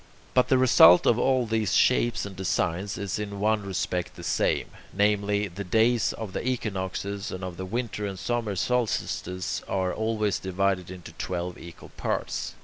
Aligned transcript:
But 0.33 0.47
the 0.47 0.57
result 0.57 1.05
of 1.05 1.19
all 1.19 1.45
these 1.45 1.75
shapes 1.75 2.25
and 2.25 2.35
designs 2.35 2.97
is 2.97 3.19
in 3.19 3.39
one 3.39 3.61
respect 3.61 4.15
the 4.15 4.23
same: 4.23 4.65
namely, 4.91 5.47
the 5.47 5.63
days 5.63 6.11
of 6.13 6.33
the 6.33 6.43
equinoxes 6.43 7.29
and 7.29 7.43
of 7.43 7.55
the 7.55 7.67
winter 7.67 8.07
and 8.07 8.17
summer 8.17 8.55
solstices 8.55 9.61
are 9.67 9.93
always 9.93 10.39
divided 10.39 10.89
into 10.89 11.11
twelve 11.19 11.55
equal 11.59 11.89
parts. 11.97 12.55